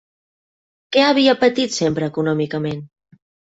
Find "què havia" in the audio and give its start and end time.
0.95-1.35